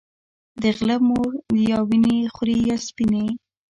د 0.61 0.63
غله 0.77 0.97
مور 1.07 1.31
يا 1.69 1.77
وينې 1.89 2.17
خورې 2.33 2.57
يا 2.69 2.75
سپينې 2.87 3.25